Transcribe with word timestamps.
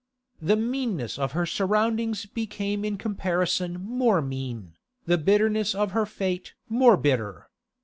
The 0.41 0.55
meanness 0.55 1.19
of 1.19 1.33
her 1.33 1.45
surroundings 1.45 2.25
became 2.25 2.83
in 2.83 2.97
comparison 2.97 3.85
more 3.85 4.19
mean, 4.19 4.73
the 5.05 5.19
bitterness 5.19 5.75
of 5.75 5.91
her 5.91 6.07
fate 6.07 6.55
more 6.67 6.97
bitter. 6.97 7.47